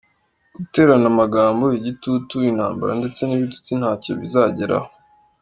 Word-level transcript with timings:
Guterana 0.55 1.07
amagambo, 1.13 1.65
igitutu, 1.79 2.35
intambara 2.49 2.91
ndetse 2.99 3.21
n’ibitutsi 3.25 3.71
ntacyo 3.79 4.11
bizageraho. 4.21 4.87